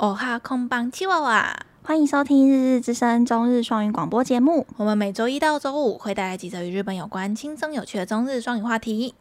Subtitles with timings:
[0.00, 4.66] 哦哈空邦七娃娃，欢迎收听《日日之声》中日双语广播节目。
[4.78, 9.14] 我们每周一到周五会带来几则与日本有关、轻松有趣的中日双语话题。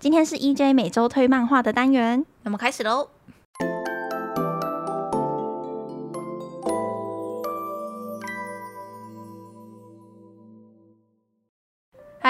[0.00, 3.10] 今天是 EJ 每周推漫画的单元，那么开始喽。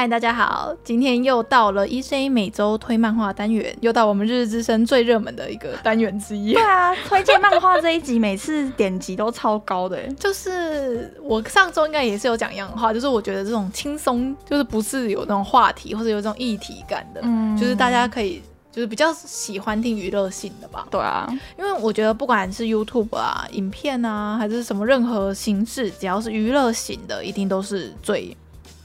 [0.02, 0.74] 嗨，大家好！
[0.82, 6.54] 今天又到了 E C 每周推漫画单元，又到我们日日之声最热门的一个单元之一。
[6.54, 10.02] 对啊，推荐漫画这一集每次点击都超高的。
[10.14, 20.84] 就是我上周应该也是有讲一样的话，就是我觉得这种轻松，就是不是有那种话题或者有这种议题感的，嗯，就是大家可以就是比较喜欢听娱乐性的吧。
[20.90, 28.36] 对啊，因为我觉得不管是 YouTube 啊、影片啊，还是什么任何形式，只要是娱乐型的，一定都是最。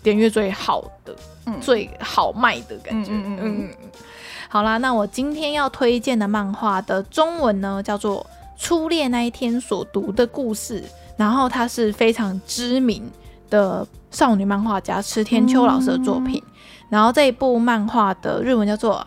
[0.06, 1.14] 点阅最好的，
[1.46, 3.12] 嗯、最好卖的感觉。
[3.12, 3.90] 嗯，嗯，嗯，嗯
[4.48, 8.26] 好啦，那我今天要推荐的漫画的中文呢，叫做《
[8.62, 10.82] 初恋那一天所读的故事》，
[11.16, 13.10] 然后它是非常知名
[13.48, 16.42] 的少女漫画家池田秋老师的作品。
[16.44, 16.52] 嗯、
[16.90, 19.02] 然后这一部漫画的日文叫做“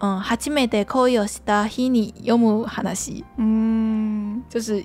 [0.00, 4.84] 嗯，はじめて恋をした日に読む话”，嗯，就是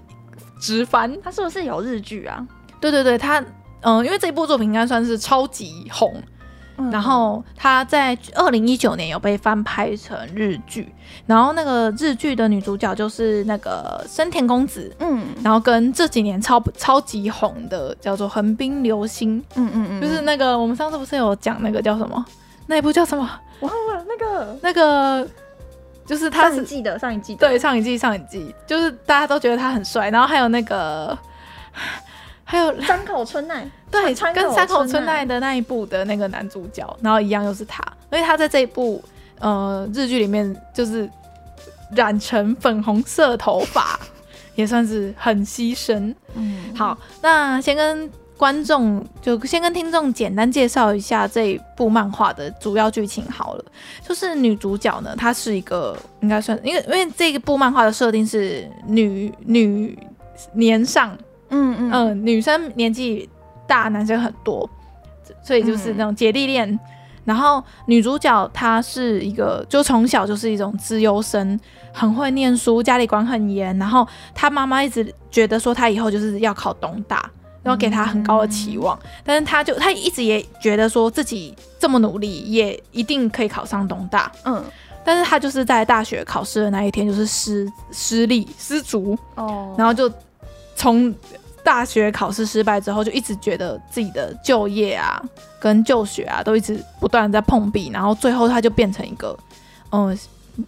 [0.59, 1.19] 直翻。
[1.21, 2.47] 它是不是有日剧啊？
[2.81, 3.43] 对对对，它。
[3.84, 6.14] 嗯，因为这一部作品应该算是超级红，
[6.78, 10.92] 嗯、然后他在二零一九年有被翻拍成日剧，
[11.26, 22.24] 然后那个日剧的女主角就是那个深田公子，嗯，然后跟这几年超超级红的叫做横滨流星，嗯嗯嗯，就是那个我们上次不是有讲那个叫什么，
[22.66, 23.30] 那一部叫什么？
[23.60, 24.58] 忘了那个。
[24.62, 25.28] 那个
[26.06, 31.16] 就是他是上一季的上一季，对，上一季上一季，就是大家都觉得他很帅，然后还有那个。
[32.54, 39.02] 还有山口春奈， 对，跟山口春奈的那一部的那个男主角，然后一样又是他，因为他在这一部
[39.40, 41.10] 呃日剧里面就是
[41.96, 43.98] 染成粉红色头发，
[44.54, 46.14] 也算是很牺牲。
[46.34, 53.64] 嗯，好，那先跟观众就先跟听众简单介绍一下这一部漫画的主要剧情好了。
[54.06, 59.98] 就是女主角呢，她是一个应该算，因为因为这一部漫画的设定是女女
[60.52, 61.18] 年上。
[61.54, 63.28] 嗯嗯嗯，女生年纪
[63.66, 64.68] 大，男生很多，
[65.42, 66.68] 所以就是那种姐弟恋。
[66.68, 66.80] 嗯、
[67.24, 71.58] 然后女主角她是一个，就从小就是一种资优生，
[71.92, 73.76] 很会念书，家里管很严。
[73.78, 77.30] 然后她妈妈一直觉得说她以后就是要考东大，
[77.62, 78.98] 然后给她很高的期望。
[79.04, 84.30] 嗯、但是她就她一直也觉得说自己这么努力，也一定可以考上东大。
[84.44, 84.62] 嗯，
[85.04, 90.12] 但是她就是在大学考试的那一天就是失失利失足哦，然后就
[90.76, 91.14] 从。
[91.64, 95.20] 大学考试失败之后，就一直觉得自己的就业啊、
[95.58, 99.36] 跟就学啊，都一直不断在碰壁，然后最后他就变成一个，
[99.90, 100.18] 嗯、呃，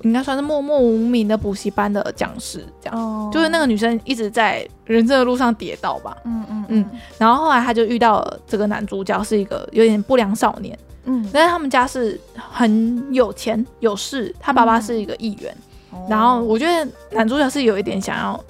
[0.01, 2.99] 应该算是默默无名的补习班的讲师，这样。
[2.99, 6.17] 哦、就是那个女生一直在人生的路上跌倒吧。
[6.25, 6.91] 嗯嗯嗯。
[7.19, 10.77] 然后后来他就遇到了这个男主角，是一个有点不良少年。
[11.05, 11.29] 嗯。
[11.31, 15.55] 但是他们家是很有钱有势，他爸爸是一个议员。
[15.93, 18.43] 嗯、然后我觉得男主角是有一点想要。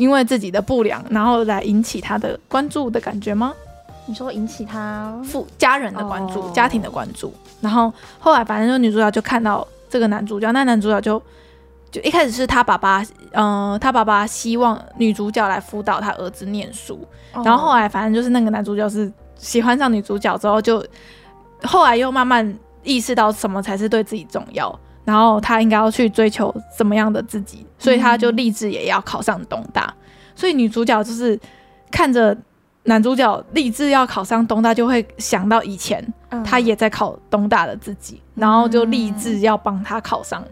[0.00, 3.52] 因为自己的不良，然后来引起他的关注的感觉吗？
[4.06, 6.54] 你说引起他父家人的关注，oh.
[6.54, 7.30] 家庭的关注，
[7.60, 11.22] 然后后来反正就女主角就看到这个男主角，那男主角就
[11.90, 13.02] 就一开始是他爸爸，
[13.32, 17.46] 嗯、呃，他爸爸希望女主角来辅导他儿子念书，oh.
[17.46, 20.82] 然后后来反正就是那个男主角是喜欢上女主角之后，就
[21.62, 24.80] 后来又慢慢意识到什么才是对自己重要。
[25.10, 29.92] 然后他应该要去追求怎么样的自己，所以他就立志也要考上东大。
[29.98, 30.06] 嗯、
[30.36, 31.36] 所以女主角就是
[31.90, 32.36] 看着
[32.84, 36.00] 男主角立志要考上东大，就会想到以前
[36.44, 40.44] 他也在考东大的自己，嗯、然后就立志要帮他考上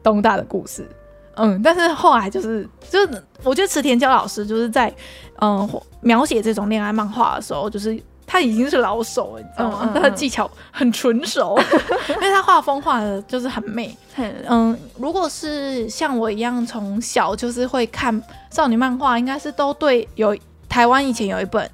[0.00, 0.88] 东大的故事。
[1.34, 4.94] 嗯，但是后来就是，就是我觉得池田教老师就是在
[5.40, 5.68] 嗯
[6.02, 8.00] 描写这种恋爱漫画的时候，就是。
[8.28, 9.90] 他已经是老手了，你知道吗？
[9.94, 11.58] 他的技巧很纯熟，
[12.08, 13.96] 因为他画风画的就是很美。
[14.46, 20.36] 嗯，如果是像我一样从小就是会看少女漫画，应该是都对有
[20.68, 21.68] 台湾以前有一本。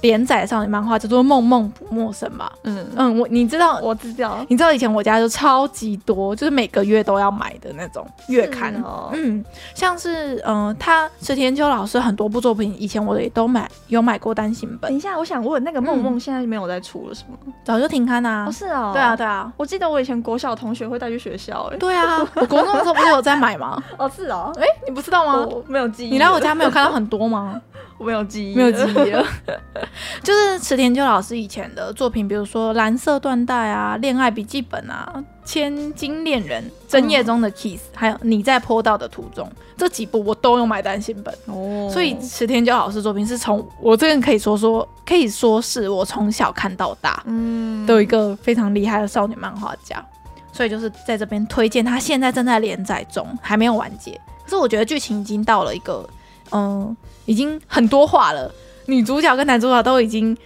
[0.00, 2.52] 连载少女漫画叫做《梦梦不陌生》吧？
[2.64, 9.10] 嗯嗯，我你知道，我知道，你知道以前我家就超级多，就是每个月都要买的那种月刊哦。
[9.12, 9.44] 嗯，
[9.74, 14.90] 像是嗯，他池田秋老师很多部作品，以前我也都买，有买过单行本。
[14.90, 17.36] 等一下，我想问，那个梦梦现在没有在出了是吗？
[17.64, 18.46] 早就停刊啦。
[18.48, 18.90] 哦，是哦。
[18.92, 19.52] 对啊，对啊。
[19.56, 21.76] 我记得我以前国小同学会带去学校，哎。
[21.78, 23.82] 对啊， 我国中的时候不是有在买吗？
[23.98, 24.52] 哦，是哦。
[24.60, 25.46] 哎，你不知道吗？
[25.46, 26.10] 我没有记忆。
[26.12, 27.60] 你来我家没有看到很多吗？
[27.98, 29.24] 我没有记忆，没有记忆了。
[30.22, 35.10] 就是池田秋老师以前的作品，比如说《蓝色缎带》啊，《恋爱笔记本》啊，
[35.44, 39.46] 《千金恋人》、《深夜中的 Kiss》，还有《你在坡道的途中》
[39.76, 41.34] 这几部，我都有买单行本。
[41.46, 50.04] 哦，所以池田秋老师作品是从我这边可以说说，可以说是我从小看到大，嗯，都有一个非常厉害的少女漫画家。
[50.52, 54.18] 所以就是在这边推荐，他现在正在连载中，还没有完结。
[54.44, 56.08] 可是我觉得剧情已经到了一个，
[56.52, 58.52] 嗯，已经很多话了。
[58.86, 60.36] 女主角跟男主角都已经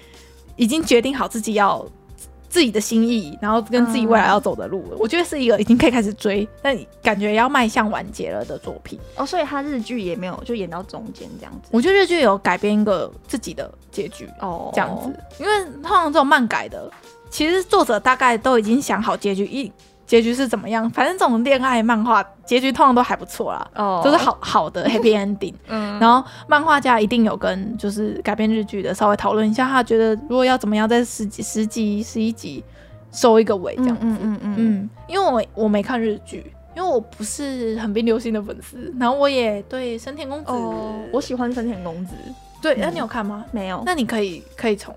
[0.56, 1.86] 已经决定好自己要
[2.48, 4.96] 自己的心意，然后跟自己未来要走的路了。
[4.96, 8.98] 嗯、我觉得是一个已经可以开始追，但感觉要迈向完结了的作品。
[9.16, 11.68] 哦，所以他日剧也没有就演到中间这样子。
[11.70, 15.14] 我觉得日剧有改编一个自己的结局哦，这样子。
[15.38, 16.90] 因为通常这种漫改的，
[17.30, 19.70] 其实作者大概都已经想好结局一。
[20.10, 20.90] 结局是怎么样？
[20.90, 24.04] 反正这种恋爱漫画结局通常都还不错啦，哦，oh.
[24.04, 25.54] 都是好好的 happy ending。
[25.70, 32.64] 嗯，然后漫画家一定有跟就是改编日剧的稍微讨论一下，他觉得如果要怎么样在十几、十集、十一集
[33.12, 34.00] 收一个尾这样子。
[34.02, 40.74] 嗯嗯嗯，嗯，因为我我没看日剧，因为我不是很冰流星的粉丝，然后我也对深田公子，oh,
[41.12, 42.16] 我喜欢深田公子。
[42.60, 43.44] 对，那、嗯、你有看吗？
[43.52, 43.80] 没有。
[43.86, 44.92] 那你可以可以从。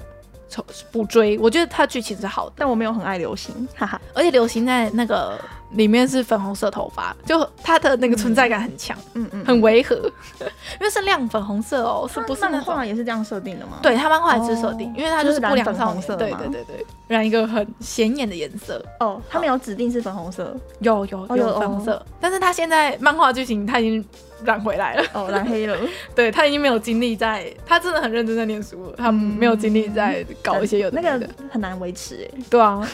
[0.91, 3.99] 补追，我觉得它剧情是好的，但我没有很爱流行，哈哈。
[4.13, 5.39] 而且流行在那个
[5.73, 9.95] 里面是粉红色头发，就它的那个存在感很强，嗯嗯，很违和，
[10.79, 12.41] 因为是亮粉红色哦，是不是？
[12.49, 13.79] 漫画也是这样设定的吗？
[13.81, 18.83] 对，他漫画也是设定，因为它就是不良少女色，对对对对，染一个很显眼的颜色。
[18.99, 24.05] 哦，他没有指定是粉红色，有有有粉红色，但是他现在漫画剧情他已经。
[24.43, 25.77] 染回来了哦，染黑了。
[26.13, 32.41] 对，他已经没有精力在，他真的很认真在念书了，他没有精力在搞一些有的那个很难维持哎。
[32.49, 32.85] 对啊，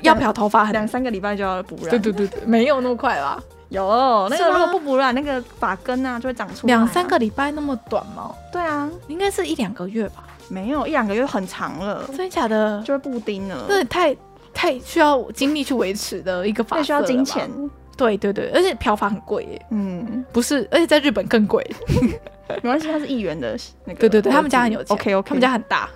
[0.00, 1.90] 要漂头发，两三个礼拜就要补染。
[1.90, 3.42] 对对对对， 没有那么快吧？
[3.70, 6.74] 有那个如果不补染，那个发根啊就会长出来。
[6.74, 8.32] 两三个礼拜那么短吗？
[8.52, 10.24] 对啊，应该是一两个月吧？
[10.48, 12.80] 没有一两个月很长了，真的假的？
[12.84, 14.16] 就是布丁了，那太
[14.52, 17.50] 太需要精力去维持的一个发色，太需要金钱。
[17.96, 19.66] 对对对，而且漂发很贵耶。
[19.70, 21.64] 嗯，不是，而且在日本更贵。
[22.62, 24.00] 没关系，他是议员的那个。
[24.00, 24.94] 对对对，他们家很有钱。
[24.94, 25.88] OK OK，他们家很大，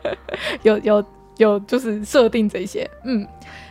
[0.62, 1.04] 有有
[1.38, 2.88] 有，就是设定这些。
[3.04, 3.26] 嗯，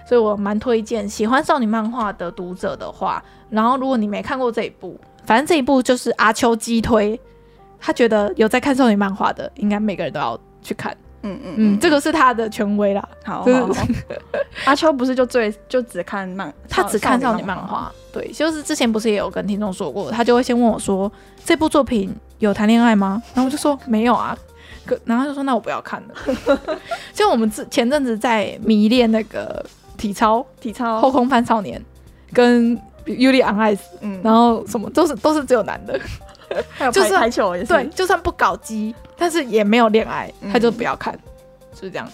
[0.08, 7.20] 所以我蛮推荐喜欢少女漫画的读者的话，然后如果你没看过这一部，反正这一部就是阿秋激推，
[7.80, 10.96] 他觉得有在看少女漫画的，应该每个人都要去看。
[11.26, 13.08] 嗯嗯嗯，这个是他的权威啦。
[13.24, 13.48] 好，
[14.66, 17.90] 阿秋不是就最就只看漫，他只看少女漫画。
[18.12, 21.10] 对，就是之前不是也有跟听众说过，他就会先问我说，
[21.46, 23.24] 这部作品有谈恋爱吗？
[23.34, 24.38] 然后我就说没有啊，
[24.86, 26.78] 可然后他就说那我不要看了。
[27.14, 29.66] 就我们之前阵子在迷恋那个
[29.98, 31.84] 体操，体操后空翻少年
[32.32, 36.00] 跟 Yuri on Ice，嗯，然后什么都是都是只有男的。
[36.92, 41.18] 就是排球也是，对，就算不搞基，但是也没有恋爱，他就不要看，
[41.80, 42.08] 是这样。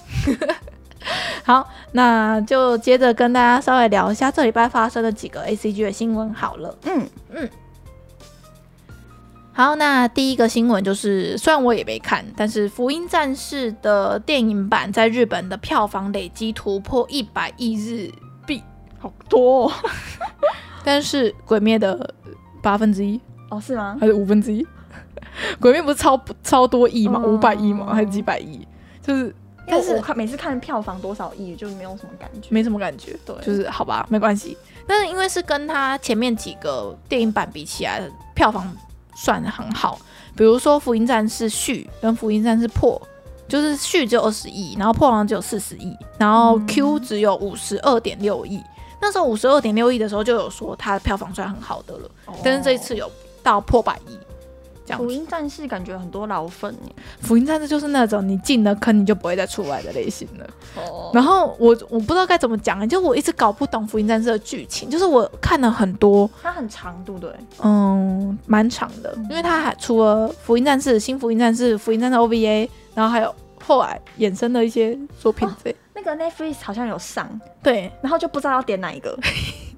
[1.44, 6.74] 好，那就接着跟大家稍微聊一下这礼拜发生的几个 ACG 的新闻好了。
[6.84, 7.50] 嗯嗯。
[9.60, 18.10] 好，那第一个新闻就是，虽然我也没看，但是《福音战士》的电影版在日本的票房累积突破一百亿日
[18.48, 18.64] 币，
[18.98, 19.74] 好多哦。
[20.82, 22.14] 但是《鬼灭》的
[22.64, 23.20] 八分之一。
[23.50, 23.98] 哦，是吗？
[24.00, 24.66] 还是五分之一？
[25.60, 27.20] 鬼灭不是超超多亿吗？
[27.20, 27.94] 五百亿吗？
[27.94, 28.66] 还是几百亿？
[29.02, 29.36] 就是，
[29.68, 33.14] 但是我看每次看票房多少亿，就没有什么感觉，没什么感觉。
[33.26, 34.58] 对，就是好吧，没关系。
[34.88, 38.02] 但是因为是跟他前面几个电影版比起来，
[38.34, 38.74] 票房
[39.22, 40.00] 算的很好。
[40.36, 43.02] 比如说《福音战士续》跟《福音战士破》，
[43.52, 48.62] 就是续只有二十亿，然后破好像只有四十亿，然后 Q 只有五十二点六亿。
[49.02, 53.12] 那时候五十二点六亿的时候就有说它的票房算很好的了，哦、但是这一次有。
[53.42, 54.20] 到破百亿，
[54.90, 55.04] 这样。
[55.04, 56.96] 福音战士感觉很多老粉耶。
[57.22, 60.50] 福音战士就是那种你进了坑你就不会再出来的类型了。
[60.76, 61.12] 哦。
[61.14, 64.90] 然后我我不知道该怎么讲，就我一直搞不懂福音战士的剧情。
[64.90, 67.32] 就是我看了很多，它很长，对不对？
[67.62, 75.48] 嗯，蛮长的，因为它还除了福音战士、新福音战士、福音战士 OVA，然后还有后来衍生的一些作品。
[75.64, 77.30] 对、哦，那个 Netflix 好像有上，
[77.62, 79.16] 对，然后就不知道要点哪一个。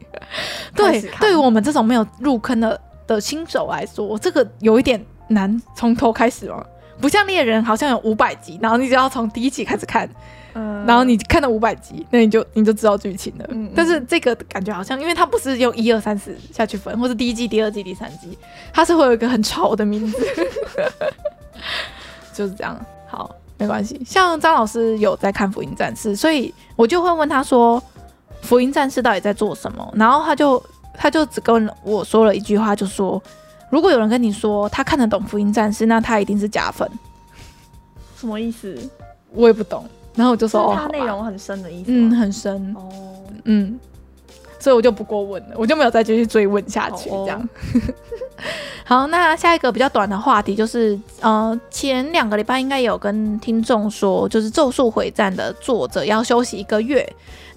[0.75, 2.79] 对，对于我们这种没有入坑的。
[3.15, 6.65] 的新手来说，这个有一点难从头开始吗？
[6.99, 10.07] 不像猎人，好像有五百集，然后你只要从第一集开始看，
[10.53, 13.45] 嗯，然后你看到五百集，那你就你就知道剧情了。
[13.49, 18.37] 嗯嗯，但是这个感觉好像，因为它不是用一二三四下去分，或是第一季、第二季、第三季，
[18.71, 20.17] 它是会有一个很潮的名字，
[22.31, 22.79] 就是这样。
[23.07, 23.99] 好，没关系。
[24.05, 27.81] 像张老师有在看《福音战士》，所以我就会问他说，
[28.43, 29.91] 《福音战士》到底在做什么？
[29.95, 30.61] 然后他就。
[30.93, 33.21] 他就只跟我说了一句话，就说
[33.69, 36.89] ：“如果有人跟你说他看得懂《福音战士》，那他一定是假粉。
[38.17, 38.77] 什么意思？
[39.33, 39.85] 我也不懂。
[40.15, 41.85] 然后我就说，哦，他内容很深的意思。
[41.87, 42.75] 嗯，很深。
[42.75, 42.89] 哦，
[43.45, 43.79] 嗯，
[44.61, 47.09] 所以我就不过问了，我就没有再继续追问下去。
[47.09, 47.39] 这样。
[47.41, 47.93] 哦、
[48.85, 57.07] 好，那下一个比较短的话题就是，呃，前两个礼拜应该有跟听众说，就是《咒术回战》的作者要休息一个月。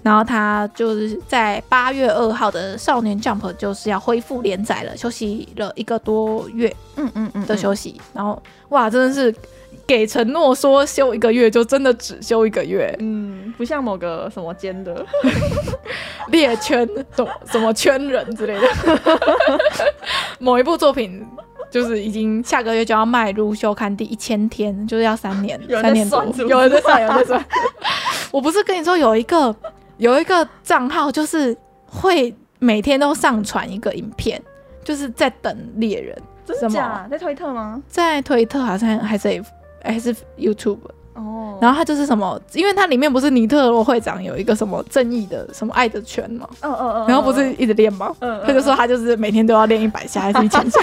[0.03, 7.99] 然后他就是在八月二号的《少年 Jump》就是要恢复连载了，休息了一个多月，嗯嗯嗯的休息。
[8.13, 9.33] 然后哇，真的是
[9.87, 12.95] 给承诺说休一个月，就真的只休一个月。
[12.99, 13.24] 嗯，
[13.57, 15.05] 不像某个什么间的
[16.29, 18.67] 猎圈什么什么圈人之类的，
[20.39, 21.25] 某一部作品
[21.69, 27.45] 就是已经下个月就要迈入休刊第一千天，就是要三年，三年多，有人在算，有人在算。
[28.31, 29.55] 我不是跟你说有一个。
[29.97, 34.43] 有一个账号就是会每天都上传一个影片，
[34.83, 36.13] 就是在等猎人。
[36.45, 37.07] 真的假？
[37.09, 37.81] 在推特吗？
[37.87, 39.41] 在推特好像还是
[39.81, 40.79] 还是 YouTube
[41.15, 41.57] 哦。
[41.59, 46.47] 然后他就是什么，因为他里面不是尼特罗会长有一个什么正义的什么爱的拳嘛。
[46.61, 47.07] 嗯嗯嗯。
[47.07, 48.15] 然后不是一直练吗？
[48.19, 48.41] 嗯。
[48.45, 50.79] 他就说他就是每天都要练一百下还是一千下。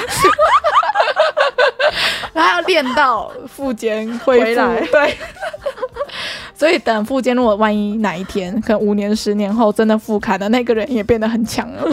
[2.32, 4.80] 然后要练到富坚回来。
[4.86, 5.16] 对。
[6.54, 11.82] 所以等富坚，如果万一哪一天，可能五年、十年后真的复刊了，那个人也变得很强了。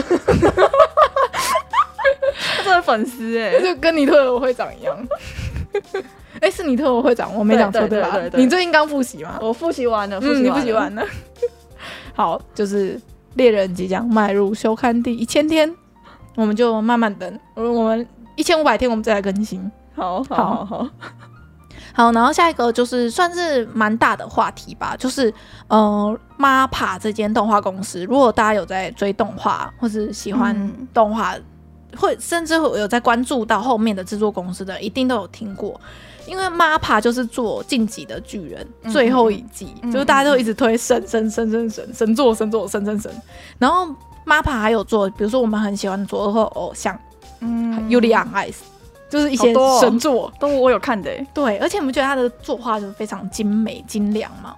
[2.64, 4.96] 他的粉丝哎， 就跟尼特罗会长一样。
[6.40, 8.18] 哎、欸，是你特罗会长，我没讲错对吧？
[8.34, 9.38] 你最近刚复习吗？
[9.40, 11.04] 我复习完了，复习、嗯、你复习完了。
[12.14, 13.00] 好，就是
[13.34, 15.74] 猎人即将迈入休刊第一千天，
[16.34, 17.40] 我们就慢慢等。
[17.54, 18.06] 我们
[18.36, 19.70] 一千五百天，我们再来更新。
[19.94, 20.88] 好好好。
[21.92, 25.32] 好然后下一个就是算是蛮大的话题吧，就是
[25.66, 31.44] 呃，MAPPA 这间动画公司，如果大家有在追动画或是喜欢动画，嗯、
[31.98, 35.78] 会甚至会有在关注到后面的制作公司的，一定都有听过，
[36.30, 43.12] 因为 MAPPA 就是做《晋级的巨人》嗯、最后一季，嗯、就是大家都一直推神神神神神神作神作神神神，
[43.58, 43.88] 然后
[44.24, 46.96] MAPPA 还有做，比如说我们很喜欢的佐贺偶像，
[47.40, 48.58] 嗯 on Ice。
[49.10, 51.10] 就是一些神作，哦、都我有看的。
[51.34, 54.54] 对，而且我们觉得他的作画就是非常精美精良嘛？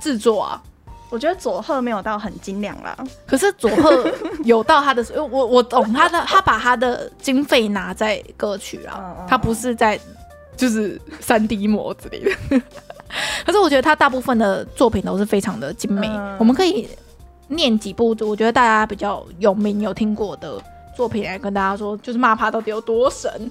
[0.00, 0.62] 制作啊，
[1.08, 2.96] 我觉得佐贺没有到很精良啦。
[3.26, 4.08] 可是佐贺
[4.44, 9.98] 有到他的，我我懂他的，他把他的经费拿在歌曲啊，嗯、他不是在
[10.60, 12.30] 就是三 D 模之类的。
[13.46, 16.06] 可是我觉得他大部分的作品都是非常的精美。
[16.06, 16.86] 嗯、我们可以
[17.48, 20.62] 念几部，我觉得大家比较有名有听过的
[20.94, 23.50] 作品来跟大家说，就是 MAPPA 到底有多神。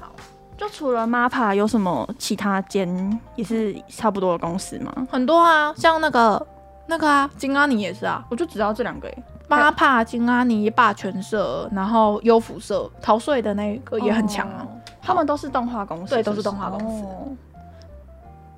[0.00, 0.12] 好
[0.56, 5.06] 就除了 MAPPA 有什么其他间也是差不多的公司吗？
[5.10, 6.46] 很多啊，像那个
[6.86, 9.12] 那个啊，金阿尼也是啊，我就知道这两个。
[9.48, 14.66] MAPPA、金阿尼、霸权社，然后优抚社，逃税的那个也很强啊。
[15.06, 17.04] 他们都是动画公司，对，都是动画公司。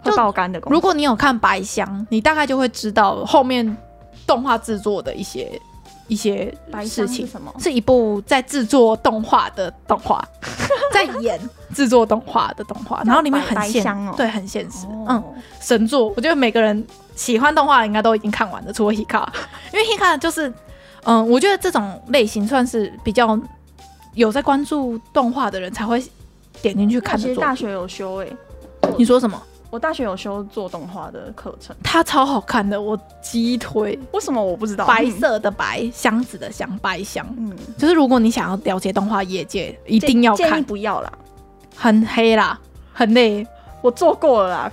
[0.02, 0.74] 会爆肝的公司。
[0.74, 3.76] 如果你有看白箱，你大概就会知道后面
[4.26, 5.60] 动画制作的一些。
[6.06, 6.50] 一些
[6.86, 7.52] 事情是什么？
[7.58, 10.26] 是一部在制作动画的动画，
[10.90, 11.38] 在演
[11.74, 13.84] 制作动画的动画，然后里面很现，
[14.16, 15.22] 对，很现实，嗯，
[15.60, 16.08] 神作。
[16.16, 16.82] 我觉得每个人
[17.14, 19.26] 喜欢动画应该都已经看完了，除了 Hika，
[19.70, 20.50] 因为 Hika 就是，
[21.04, 23.38] 嗯，我觉得这种类型算是比较
[24.14, 26.02] 有在关注动画的人才会
[26.62, 27.26] 点进去看的。
[27.26, 28.36] 其实大学有修诶，
[28.96, 29.40] 你说什么？
[29.70, 33.98] 我大学有修做动画的课程，它超好看的，我鸡推。
[34.12, 34.86] 为什么我不知道？
[34.86, 37.26] 白色的白，箱子的箱，白箱。
[37.36, 40.48] 嗯，就是如果你想要了解动画业界，一定要看。
[40.48, 41.12] 建议不要啦，
[41.76, 42.58] 很黑啦，
[42.94, 43.46] 很累。
[43.82, 44.72] 我做过了啦，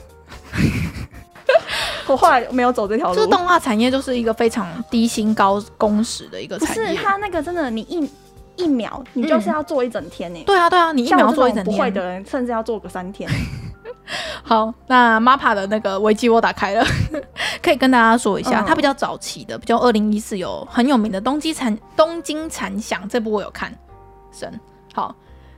[2.07, 3.15] 我后来没有走这条路。
[3.15, 6.83] 就是动画产业就是一个非常低薪高工时的一个产业。
[6.83, 8.09] 不是，它那个真的，你一
[8.57, 10.43] 一秒你就是要做一整天呢。
[10.45, 11.75] 对啊，对啊，你一秒做一整天。
[11.75, 13.29] 不会的人甚至要做个三天。
[14.43, 16.85] 好，那 MAPPA 的那个危机我打开了，
[17.61, 23.75] 可以跟大家说一下，它比较早期的，比较二零一四有很有名的东京残东京残响这部我有看，
[24.31, 24.59] 神
[24.93, 25.15] 好，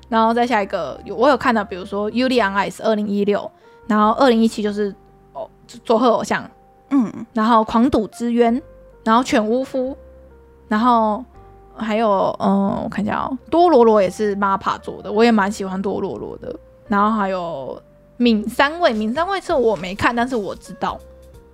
[0.08, 3.50] 然后再下一个有我有看到，比如说 Yuri on Ice 二零一六，
[3.88, 4.96] 然后二零一七就是
[5.34, 5.50] 哦
[5.84, 6.50] 佐贺偶像，
[6.92, 8.62] 嗯，然后狂赌之渊，
[9.04, 9.98] 然后犬巫夫，
[10.70, 11.24] 然后
[11.78, 16.56] 还有嗯我看一下哦，多罗罗也是 MAPPA 做的，我也蛮喜欢多罗罗的，
[16.88, 17.82] 然后还有。
[18.20, 21.00] 敏三位，敏三位是我没看，但是我知道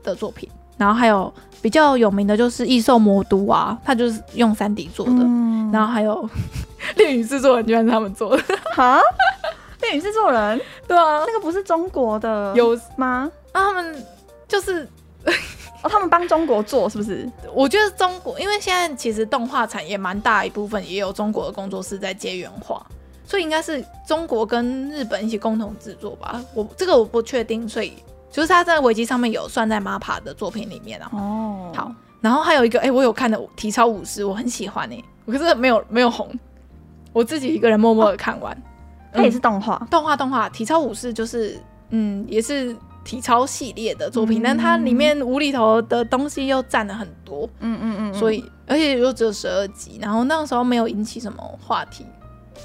[0.02, 0.50] 的作品。
[0.78, 1.30] 然后还有
[1.62, 5.12] 比较有名的就是异兽魔都啊，他就是用三 D 做的。
[5.12, 6.26] 嗯、然后还有
[6.96, 8.44] 恋与制作人，居然是他们做的。
[8.74, 8.98] 哈，
[9.84, 10.62] 恋与制作人？
[10.88, 13.30] 对啊，那个不是中国的有吗？
[13.52, 14.06] 那、啊、他们
[14.48, 14.88] 就是
[15.84, 17.30] 哦，他们帮中国做是不是？
[17.54, 22.86] 我觉得中国，因为现在其实动画产业蛮大一部分也有中国的工作室在接原画。
[23.26, 26.44] 所以应该是中国跟日本一起共同制作吧。
[26.54, 27.94] 我这个我不确定，所以
[28.30, 31.10] 就是他在维基上面有算在 MAPPA 的作品里面啊。
[31.14, 36.30] 哦，好，然后还有一个，哎、欸，我有看的体操武士，我很喜欢哎、欸，可是没有没有红，
[37.14, 38.56] 我自己一个人默默的看完。
[39.14, 41.58] 它、哦、也是动画、嗯，动画动画，体操武士就是
[41.90, 42.76] 嗯，也是。
[43.04, 52.06] 体操系列的作品，嗯、但它里面无厘头的东西又占了很多，嗯嗯嗯，所以而且又只有十二集，然后那个时候没有引起什么话题，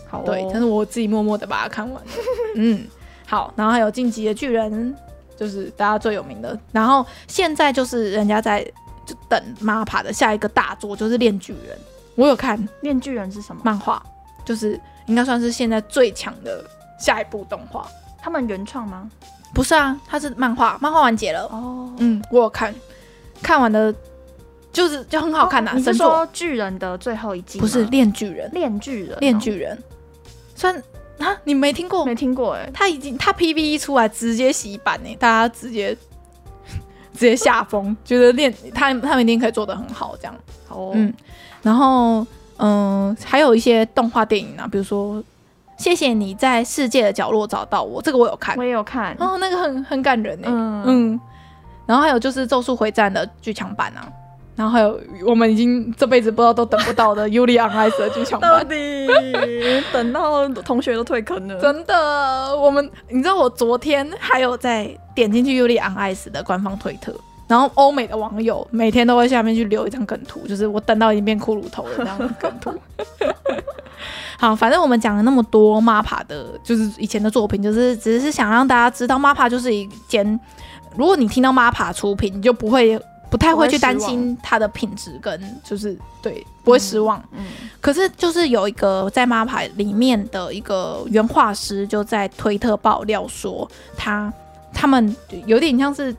[0.08, 2.02] 好、哦，对，但是我自己默默的把它看完，
[2.56, 2.86] 嗯，
[3.26, 4.94] 好，然后还有进击的巨人，
[5.36, 8.62] 就是大家最有名的，然后现在就是人家在
[9.04, 11.76] 就等 MAPPA 的下一个大作，就是链巨人，
[12.14, 13.62] 我有看链巨人是什么？
[13.64, 14.02] 漫画，
[14.44, 16.64] 就是应该算是现在最强的
[17.00, 17.88] 下一部动画，
[18.20, 19.10] 他们原创吗？
[19.54, 21.42] 不是啊，它是漫画，漫画完结了。
[21.44, 22.72] 哦，嗯，我有看，
[23.42, 23.92] 看完的，
[24.72, 25.74] 就是就很好看呐、啊。
[25.74, 27.58] 哦、你是说巨人的最后一季？
[27.58, 29.76] 不是，链巨人，链巨人，链巨人。
[30.54, 30.80] 算
[31.18, 32.04] 啊，你没听过？
[32.04, 32.70] 没听过哎、欸。
[32.72, 35.96] 他已经他 PV 一出来直接洗版哎、欸，大家直接
[37.12, 40.34] 直接下风，觉得链他他们一定可以做的很好这样。
[40.68, 41.12] 哦，嗯，
[41.62, 42.20] 然后
[42.58, 45.22] 嗯、呃，还有一些动画电影啊，比如说。
[45.78, 50.48] 谢谢你在世界的角落找到我，这个我有看，我也有看，哦，那个很很感人呢。
[50.50, 50.82] 嗯。
[50.86, 51.20] 嗯，
[51.86, 54.06] 然后还有就是《咒术回战》的剧场版啊，
[54.56, 59.06] 然后还有我们已经这辈子不知道都等不到的《Yuri on Ice》的剧场版，到底
[59.92, 62.56] 等到同学都退坑了，真的。
[62.58, 67.14] 我们你知道我昨天还有在点进去《Yuri on Ice》的官方推特，
[67.48, 72.72] 然后欧美的网友每天都会下面去留一张梗图，就是我等到已经变骷髅头了这样的梗图。
[74.38, 80.38] 好，反正我们讲了那么多 MAPPA 的，就是以前的作品，就是只是想让大家知道 MAPPA 就是一间，
[80.94, 83.00] 如果你听到 MAPPA 出品，你就不会
[83.30, 87.18] 不太会去担心它的品质跟就是对不会失望。
[87.32, 94.32] 嗯，嗯，可是就是有一个在 MAPPA 里面的一个原画师就在推特爆料说，他
[94.72, 96.14] 他们有点像是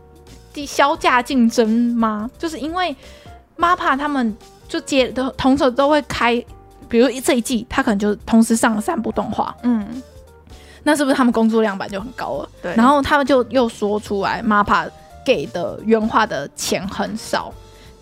[0.66, 2.30] 削价竞争吗？
[2.38, 2.96] 就是因为
[3.58, 4.36] MAPPA 他们
[4.68, 6.44] 就接的同时都会开。
[6.88, 10.02] 比如这一季，他可能就同时上了三部动画，嗯，
[10.82, 12.50] 那是不是他们工作量版就很高了？
[12.64, 12.74] 对。
[12.76, 14.90] 然后他们就又说出来，MAPPA
[15.24, 17.54] 给的原画的钱很少，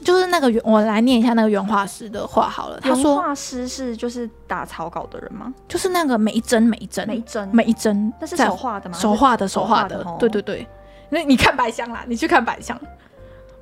[0.05, 2.79] 就是那个原，我来念一下那个原画师的话好了。
[2.79, 5.53] 他说，原画师是就是打草稿的人吗？
[5.67, 8.97] 就是那个每一帧每一帧每一帧每一帧，那是手画的吗？
[8.97, 10.65] 手画的手画的，的，对对对。
[11.09, 12.79] 那你看白箱啦，你去看白箱，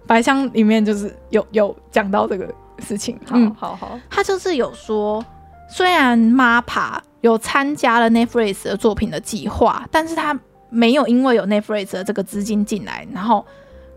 [0.08, 2.54] 白箱里面就是有有讲到这个。
[2.80, 5.26] 事情，嗯，好好，他就是有说，
[5.70, 10.38] 虽然 MAPPA 有参加了 Netflix 的作品的计划，但是他
[10.70, 13.46] 没有因为有 Netflix 的这个资金进来，然后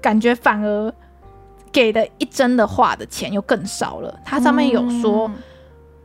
[0.00, 0.94] 感觉反而
[1.72, 4.16] 给的一帧的画的钱又更少了。
[4.24, 5.28] 他上面有说，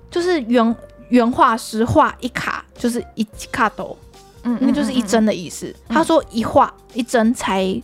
[0.09, 0.75] 就是原
[1.09, 3.95] 原画师画一卡就是一卡斗，
[4.43, 5.73] 嗯，那就是一帧的意思。
[5.89, 7.81] 他说一画一帧才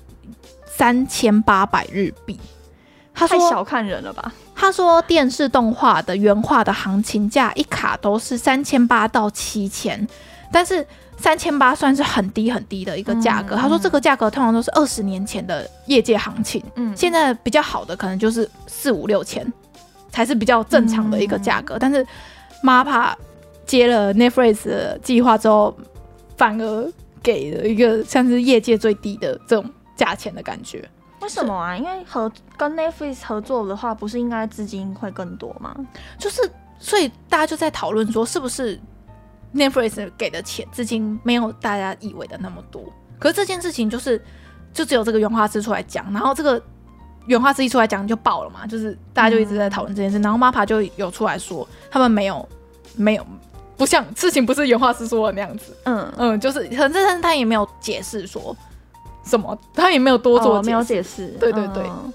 [0.66, 2.40] 三千八百日币。
[3.14, 4.32] 他说太小看人了吧？
[4.56, 10.08] 他说电视动画的原画的行情价一卡都是三千八到七千，
[10.54, 10.86] 但是
[11.18, 13.56] 三千八算是很低很低的一个价格。
[13.56, 19.46] 嗯、他说这个价格通常都是二十年前的业界行情，嗯，现在比较好的可能就是四五六千
[20.12, 21.76] 才是比较正常的一个价格。
[21.76, 22.06] 嗯、但是
[22.64, 23.14] MAPPA
[23.66, 25.76] 接了 Netflix 的计划之后，
[26.40, 30.90] 反而给了一个像是业界最低的这种价钱的感觉。
[31.22, 31.76] 为什么啊？
[31.76, 35.76] 因为合跟 Netflix 合作的话，不是应该资金会更多吗？
[36.18, 36.42] 就是，
[36.80, 38.80] 所以大家就在讨论说，是不是
[39.54, 42.82] Netflix 给的钱资金没有大家以为的那么多？
[43.20, 44.24] 可是这件事情就是，
[44.74, 46.62] 就只有这个原画师出来讲，然后这个
[47.26, 52.48] 原画师一出来讲就爆了嘛，就是大家就一直在讨论这件事，嗯、然后 MAPPA 就有出来说，他们没有
[52.96, 53.28] 没有
[53.80, 58.56] 不像事情不是原话师说的那样子，嗯嗯，就是可是但是他也没有解释说。
[59.26, 59.56] 什么？
[59.76, 61.28] 他也没有多做，没有解释。
[61.40, 61.84] 对对对。
[61.84, 62.12] 嗯、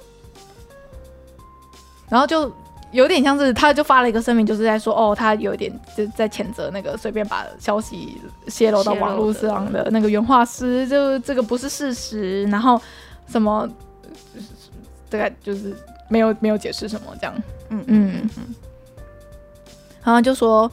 [2.08, 2.50] 然后就
[2.90, 12.42] 有点像是，他就发了一个声明，就是在说，哦，他有点就在谴责那个随便把消息泄露到网络上的那个原画师，就这个不是事实。
[12.46, 12.80] 然后
[13.28, 13.68] 什么，
[15.08, 15.76] 大概就是
[16.08, 17.34] 没有没有解释什么这样。
[17.68, 18.54] 嗯嗯嗯。
[20.02, 20.68] 然后就说，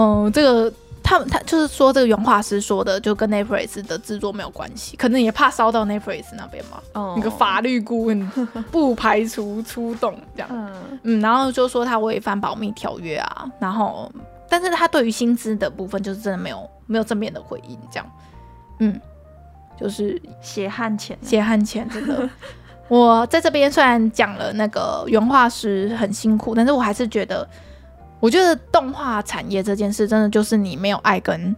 [0.00, 0.72] 嗯，这个。
[1.02, 6.80] 他他就是说，这个原画师说的，就跟 Netflix 的制作没有关系，可能也怕烧到 Netflix 那边嘛。
[6.92, 8.24] 哦，那个法律顾问
[8.70, 10.48] 不排除出动这样。
[10.52, 14.12] 嗯嗯，然后就说他违反保密条约啊，然后，
[14.48, 18.06] 但是他对于薪资的部分，就是真的没有没有正面的回应这样。
[18.78, 19.00] 嗯，
[19.80, 22.28] 就是血汗钱，血汗钱，真的。
[22.86, 27.48] 我在这边虽然讲了那个原画师很辛苦，但是我还是觉得。
[28.20, 31.56] 我觉得动画产业这件事，真的就是你没有爱跟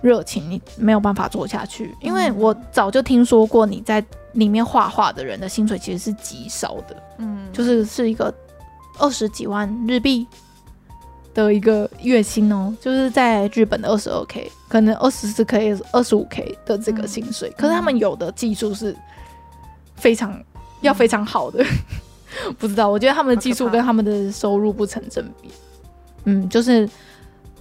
[0.00, 1.92] 热情，你没有办法做下去。
[2.00, 8.32] 因为我早就听说过，你在里面画画的人的薪水其实是极少的，嗯，就是是一个
[8.98, 10.26] 二十几万日币
[11.34, 17.52] 的一个月薪哦，就是在日本的二十二 k，可能二十四 k、二十五 k 的这个薪水。
[17.58, 18.94] 可是他们有的技术是
[19.96, 20.40] 非常
[20.82, 21.64] 要非常好的，
[22.58, 25.50] 不知道，我觉得他们的技术跟他们的收入不成正比。
[26.26, 26.88] 嗯，就是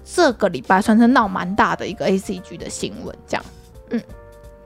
[0.04, 3.46] 这个礼拜算是闹蛮大的一个 A C G 的新闻，这样。
[3.92, 4.02] 嗯，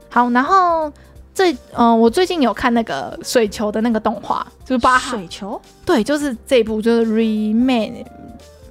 [0.09, 0.91] 好，然后
[1.33, 8.05] 这嗯、呃，我最近有看那个水球的那个动画，就是八号水球，对，就是这一部就是 Remain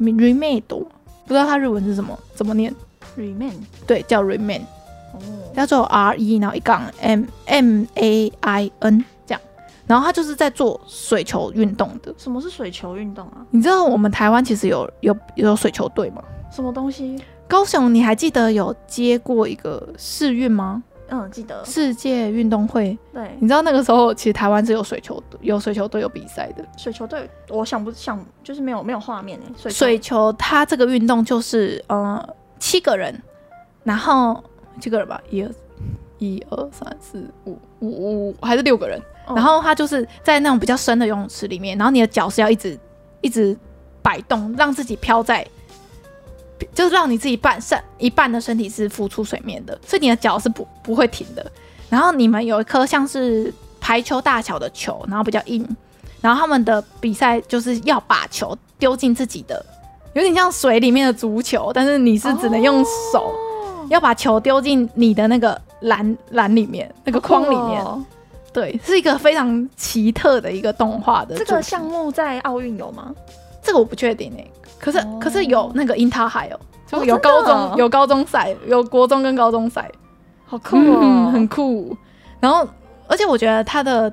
[0.01, 0.87] Remain，不
[1.29, 2.75] 知道它日文是什么，怎么念
[3.17, 3.55] ？Remain，
[3.87, 4.63] 对，叫 Remain，
[5.13, 5.21] 哦，
[5.55, 9.05] 叫做 R E，然后一杠 M M A I N。
[9.89, 12.15] 然后他就是在做水球运动的。
[12.17, 13.45] 什么是水球运动啊？
[13.51, 16.23] 你知道我们台湾其实有有有水球队吗？
[16.53, 17.21] 什么东西？
[17.49, 20.83] 高雄，你还记得有接过一个世运吗？
[21.09, 21.65] 嗯，记得。
[21.65, 22.97] 世界运动会。
[23.15, 23.35] 对。
[23.41, 26.63] 你知道那个时候其实台湾是有水球有水球队有比赛的。
[26.77, 29.53] 水球队，我想不想就是没有没有画面哎。
[29.57, 32.23] 水球，水球它这个运动就是呃
[32.59, 33.19] 七个人，
[33.85, 34.45] 然后
[34.79, 35.51] 七个人吧，一二
[36.19, 39.01] 一二三四五五五还是六个人。
[39.35, 42.79] 然后他就是在那种比较深的游泳池里面，然后你的脚是要一直
[43.21, 43.55] 一直
[44.01, 45.47] 摆动，让自己飘在，
[46.73, 51.53] 就是让你自己半身一半的身体是浮出水面的，所以你的脚是不不会停的。
[51.91, 55.63] 然后你们有一颗像是排球大小的球，然后比较硬，
[56.23, 59.63] 然后他们的比赛就是要把球丢进自己的，
[60.15, 63.31] 有点像水里面的足球，但是你是只能用手
[63.91, 67.85] 要把球丢进你的那个篮篮里面，那个框里面。
[68.53, 71.37] 对，是一个非常奇特的一个动画的。
[71.37, 73.15] 这个项目在奥运有吗？
[73.63, 74.51] 这个我不确定诶。
[74.81, 79.91] 可是、哦、可是有那个 Inter High 哦，就有高中、哦、有高中赛，有国中跟高中赛，
[80.47, 81.97] 好酷哦、嗯， 很酷。
[82.41, 82.67] 然后
[83.07, 84.11] 而且我觉得它的，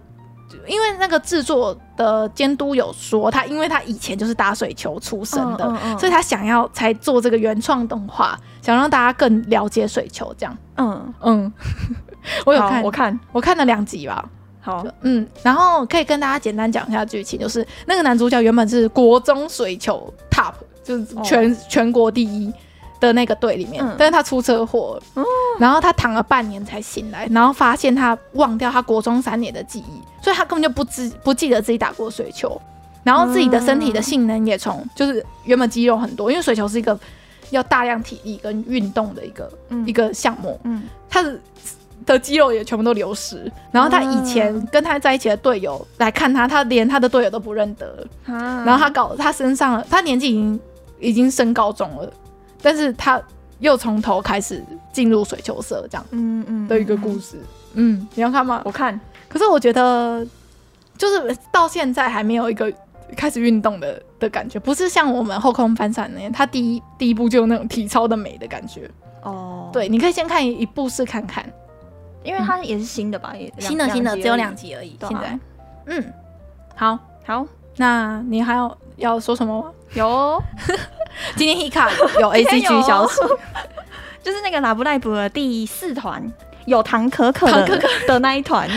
[0.68, 10.58] 因为那个制作的监督有说他，因为他以前就是打水球出身的，嗯嗯嗯、所以他想要才做这个原创动画，想让大家更了解水球这样。
[10.78, 11.14] 嗯。
[11.22, 11.54] 嗯。
[12.46, 13.20] 我有看，我看。
[13.32, 14.28] 我看了两集吧。
[14.60, 20.54] 好，嗯，然后可以跟大家简单讲一下剧情，就是那个男主角原本是国中水球 top，
[20.84, 22.52] 就是全、哦、全国第一
[23.00, 25.24] 的那个队里面，嗯、但是他出车祸，嗯、
[25.60, 32.60] 然后他躺了半年才醒来，然后发现他忘掉他国中三年的记忆，所以他根本就不知不记得自己打过水球，
[33.04, 36.98] 然后自己的身体的性能也从就是原本肌肉很多，因为水球是一个
[37.50, 41.40] 要大量体力跟运动的一个、嗯、一个项目，嗯，他的。
[42.06, 50.60] 的肌肉也全部都流失，然后他以前跟他在一起的队友来看他，他连他的队友都不认得，然后他搞他身上，他年纪已经
[51.00, 52.14] 已经升高中了，
[52.66, 53.22] 但是他
[53.60, 57.38] 又从头开始进入水球社这样，嗯嗯的一个故事，
[57.76, 58.64] 嗯，你要看吗？
[58.66, 59.00] 我看，
[59.30, 60.26] 可是我觉得
[60.98, 62.74] 就是到现在还没有一个
[63.16, 68.90] 开始运动的的感觉，不是像我们后空翻伞那样，他第一第一部就有那种体操的美的感觉。
[69.22, 71.46] 哦，对，你可以先看一部试看看。
[72.24, 74.98] 因为它也是新的吧，也新的新的，只有两集而已。
[75.00, 75.40] 现在，
[75.86, 76.14] 嗯，
[76.76, 77.46] 好，好，
[77.78, 79.72] 那你还要要说什么吗？
[79.94, 80.42] 有，
[81.36, 83.20] 今天 Hika 有 A C G 消息，
[84.24, 86.22] 就是那个 Love Live 的第四团
[86.66, 88.70] 有唐可可的的那一团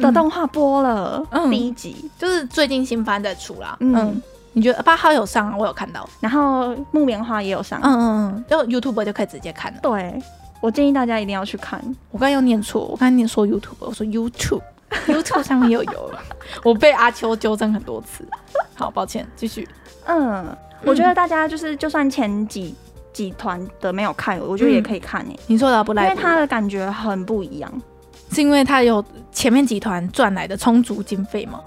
[0.00, 3.76] 的动画播了第一集，就是最近新番在出啦。
[3.80, 4.20] 嗯，
[4.52, 5.56] 你觉得八号有上？
[5.58, 7.80] 我有看到，然后木棉花也有上。
[7.82, 9.78] 嗯嗯嗯，就 YouTube 就可以直接看了。
[9.82, 10.22] 对。
[10.62, 11.78] 我建议大家一定要去看。
[12.10, 16.18] 我刚刚又念错，我刚才念说 YouTube，我说 YouTube，YouTube 上面又有了。
[16.64, 18.26] 我被阿秋纠正很多次，
[18.74, 19.68] 好抱歉，继续。
[20.06, 20.46] 嗯，
[20.84, 22.74] 我觉得大家就是就算前几
[23.12, 25.40] 几团的没有看，我觉得也可以看诶、欸。
[25.46, 27.82] 你说的不赖，因为他的感觉很不一样，
[28.32, 31.60] 是因为他有前面几团赚来的充足经费吗？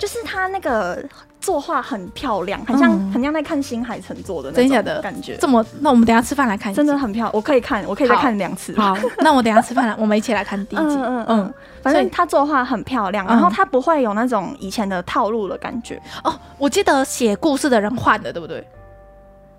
[0.00, 1.04] 就是他那个。
[1.40, 5.38] 作画很漂亮，很像、嗯、很像在看新海诚做的那种感觉。
[5.40, 6.72] 这么，那我们等一下吃饭来看。
[6.74, 8.78] 真的很漂亮，我可以看，我可以再看两次。
[8.78, 10.96] 好，好， 那我等一下吃饭来，我们一起来看第一集。
[10.96, 15.98] 嗯嗯嗯，反正他作画很漂亮，然后他不会有那种以前的套路的感觉。
[16.24, 18.62] 哦，我记得写故事的人换了，对不对？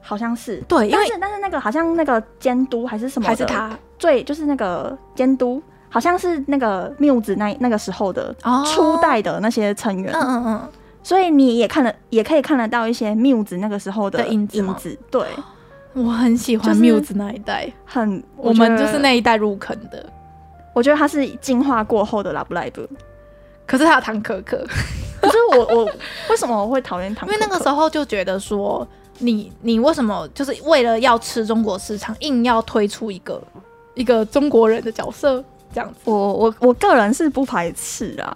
[0.02, 0.58] 好像是。
[0.68, 5.60] 对，因为但是但是那个好像那个监督还是什么，还是他最就是那个监督，
[5.92, 8.34] 好像是那个缪子那那个时候的
[8.74, 10.12] 初代的那些成员。
[10.14, 10.70] 嗯嗯嗯。
[11.04, 14.58] 所以你也看了，也可以看得到一些缪子那个时候的影子。
[14.60, 15.26] 影子对，
[15.94, 20.06] 我很喜欢缪子那一代，很我，我们就是那一代入坑的。
[20.74, 22.88] 我觉得他是进化过后的 Love Live，
[23.66, 24.58] 可是他有唐可可。
[25.20, 25.86] 可是我我
[26.30, 27.34] 为什么我会讨厌唐可可？
[27.34, 33.42] 因为那个时候就觉得说，你你为什么就是为了要吃中国市场，硬要推出一个
[33.96, 36.00] 一个中国人的角色这样子？
[36.06, 38.36] 我我我个人是不排斥啊。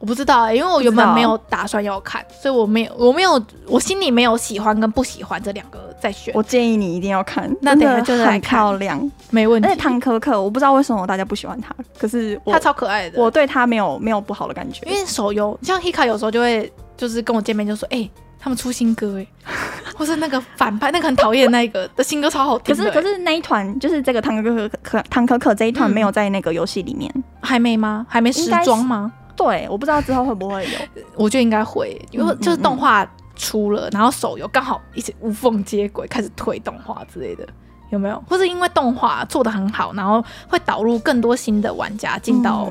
[0.00, 6.34] 我不知道、欸，因为我原本没有打算要看，所以我没有，我没有，我心里没有喜欢跟不喜欢这两个在选。
[6.36, 9.66] 我建议你一定要看，那等下就是很漂亮，没问题。
[9.66, 14.86] 而且唐可可，我不知道为什么大家不喜欢他，可是他超可爱的，我对他没有没有不好的感觉。
[14.86, 18.10] 因为手游，像 Hika 有时候就会就是跟我见面就说，哎、欸，
[18.44, 19.26] 他们出新歌哎，
[19.96, 22.78] 或是那个反派那个很讨厌那一个的新歌超好听、欸。
[22.78, 28.04] 可是可是那一团就是这个唐可可可唐可可这一团没有在那个游戏里面、嗯，还没吗？
[28.06, 29.10] 还没时装吗？
[29.34, 37.48] 对，我不知道之后会不会有，我觉得应该会，因为就是动画出了，然后手游刚好一起无缝接轨，开始推动画之类的，
[37.88, 38.22] 有没有？
[38.28, 42.70] 或是因为动画做的很好，然后会导入更多新的玩家进到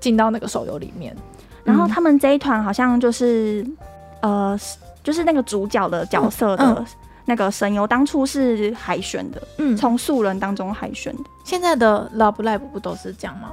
[0.00, 1.16] 进、嗯、到那个手游里面。
[1.64, 3.66] 然后他们这一团好像就是
[4.20, 4.54] 呃，
[5.04, 6.84] 就是那个主角的角色的
[7.26, 11.22] 那个声优，当初是海选的，嗯，从素人当中海选的。
[11.44, 13.52] 现在的 Love Live 不都是这样吗？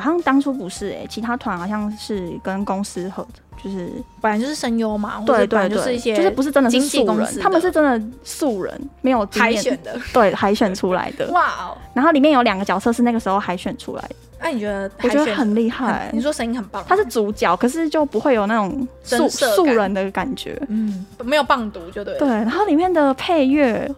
[0.00, 11.26] 好像当初不是哎、欸，其他团好像是跟公司合的，就是本来就是声优嘛，对对对，就是一些就是不是真的是素人，他们是真的素人，没有海选的，对，海选出来的。
[11.32, 11.78] 哇哦！
[11.94, 14.90] 然后里面有两个角色是那个时候海选出来的，那、啊、你觉得？
[15.02, 16.10] 我觉得很厉害。
[16.14, 22.18] 你说声音很棒，他是主角，可是就不会有那种素素人的感觉，嗯，没有棒读就对。
[22.18, 23.90] 对，然后里面的配乐。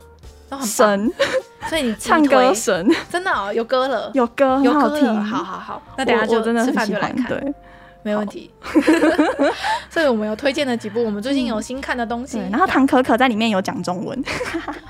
[0.62, 1.12] 神，
[1.68, 2.88] 所以你 唱歌神。
[3.10, 7.54] 真的哦，有歌了， 有歌，有歌好听，好好好，那等下就真的吃饭就来看，对，
[8.02, 8.50] 没问题。
[9.90, 14.22] 所以我们有推荐了几部我们最近有新看的东西，然后唐可可在里面有讲中文。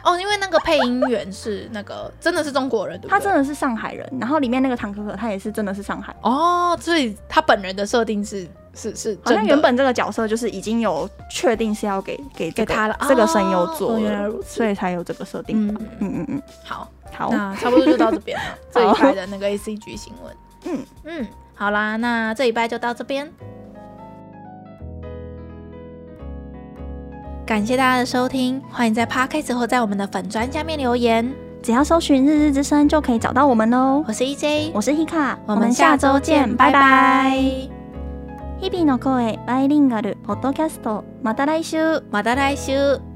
[0.04, 8.46] 哦，因为那个配音员是那个真的是中国人，他真的是上海人，然后里面那个唐可可他也是真的是上海哦，所以他本人的设定是。
[8.74, 15.68] 是是，好像原本这个角色就是已经有确定是要给给、这个、给他了，这个声优做、哦，原来如此，所以才有这个设定。
[15.68, 18.44] 嗯嗯嗯嗯，好，好，那差不多就到这边了。
[18.72, 20.86] 这一拜的那个 A C G 新闻，嗯。
[21.04, 23.28] 嗯，好啦，那这一拜就到这边，
[27.44, 34.04] 感谢大家的收听，欢迎在 Podcast 或在我们的粉砖下面留言，只要搜寻日日之声就可以找到我们哦。
[34.06, 37.77] 我是 E J，我是 Hika，我们下周见，拜拜。
[38.60, 43.07] 日々の声バイリンガルポッドキャスト，また来週，また来週。